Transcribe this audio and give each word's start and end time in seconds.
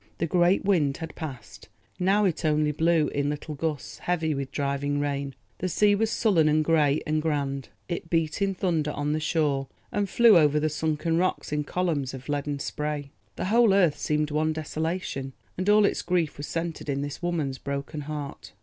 The 0.17 0.25
great 0.25 0.65
wind 0.65 0.97
had 0.97 1.13
passed; 1.13 1.69
now 1.99 2.25
it 2.25 2.43
only 2.43 2.71
blew 2.71 3.09
in 3.09 3.29
little 3.29 3.53
gusts 3.53 3.99
heavy 3.99 4.33
with 4.33 4.51
driving 4.51 4.99
rain. 4.99 5.35
The 5.59 5.69
sea 5.69 5.93
was 5.93 6.09
sullen 6.09 6.49
and 6.49 6.65
grey 6.65 7.03
and 7.05 7.21
grand. 7.21 7.69
It 7.87 8.09
beat 8.09 8.41
in 8.41 8.55
thunder 8.55 8.89
on 8.89 9.13
the 9.13 9.19
shore 9.19 9.67
and 9.91 10.09
flew 10.09 10.39
over 10.39 10.59
the 10.59 10.69
sunken 10.69 11.19
rocks 11.19 11.51
in 11.51 11.65
columns 11.65 12.15
of 12.15 12.29
leaden 12.29 12.57
spray. 12.57 13.11
The 13.35 13.45
whole 13.45 13.75
earth 13.75 13.99
seemed 13.99 14.31
one 14.31 14.53
desolation, 14.53 15.33
and 15.55 15.69
all 15.69 15.85
its 15.85 16.01
grief 16.01 16.35
was 16.35 16.47
centred 16.47 16.89
in 16.89 17.03
this 17.03 17.21
woman's 17.21 17.59
broken 17.59 18.01
heart. 18.01 18.53